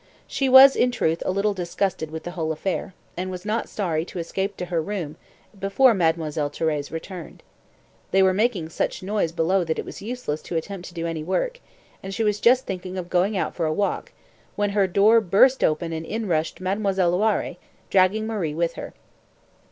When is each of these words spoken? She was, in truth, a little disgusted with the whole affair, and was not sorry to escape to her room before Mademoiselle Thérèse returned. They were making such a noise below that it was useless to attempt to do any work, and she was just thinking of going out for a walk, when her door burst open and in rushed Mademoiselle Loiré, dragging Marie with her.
She 0.25 0.49
was, 0.49 0.75
in 0.75 0.89
truth, 0.89 1.21
a 1.27 1.31
little 1.31 1.53
disgusted 1.53 2.09
with 2.09 2.23
the 2.23 2.31
whole 2.31 2.51
affair, 2.51 2.95
and 3.15 3.29
was 3.29 3.45
not 3.45 3.69
sorry 3.69 4.03
to 4.05 4.17
escape 4.17 4.57
to 4.57 4.65
her 4.65 4.81
room 4.81 5.15
before 5.59 5.93
Mademoiselle 5.93 6.49
Thérèse 6.49 6.89
returned. 6.89 7.43
They 8.09 8.23
were 8.23 8.33
making 8.33 8.69
such 8.69 9.03
a 9.03 9.05
noise 9.05 9.31
below 9.31 9.63
that 9.63 9.77
it 9.77 9.85
was 9.85 10.01
useless 10.01 10.41
to 10.41 10.55
attempt 10.55 10.87
to 10.87 10.95
do 10.95 11.05
any 11.05 11.21
work, 11.23 11.59
and 12.01 12.15
she 12.15 12.23
was 12.23 12.39
just 12.39 12.65
thinking 12.65 12.97
of 12.97 13.11
going 13.11 13.37
out 13.37 13.53
for 13.53 13.67
a 13.67 13.71
walk, 13.73 14.11
when 14.55 14.71
her 14.71 14.87
door 14.87 15.21
burst 15.21 15.63
open 15.63 15.93
and 15.93 16.07
in 16.07 16.27
rushed 16.27 16.59
Mademoiselle 16.59 17.11
Loiré, 17.11 17.57
dragging 17.91 18.25
Marie 18.25 18.55
with 18.55 18.73
her. 18.73 18.95